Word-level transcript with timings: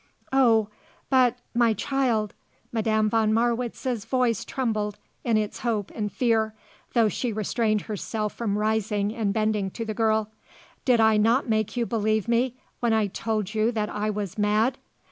"Oh 0.33 0.69
but 1.11 1.37
my 1.53 1.73
child" 1.75 2.33
Madame 2.73 3.07
von 3.07 3.31
Marwitz's 3.31 4.03
voice 4.05 4.43
trembled 4.43 4.97
in 5.23 5.37
its 5.37 5.59
hope 5.59 5.91
and 5.93 6.11
fear, 6.11 6.55
though 6.93 7.07
she 7.07 7.31
restrained 7.31 7.81
herself 7.81 8.33
from 8.33 8.57
rising 8.57 9.13
and 9.13 9.31
bending 9.31 9.69
to 9.69 9.85
the 9.85 9.93
girl: 9.93 10.31
"did 10.85 10.99
I 10.99 11.17
not 11.17 11.47
make 11.47 11.77
you 11.77 11.85
believe 11.85 12.27
me 12.27 12.55
when 12.79 12.93
I 12.93 13.05
told 13.05 13.53
you 13.53 13.71
that 13.73 13.89
I 13.89 14.09
was 14.09 14.39
mad? 14.39 14.79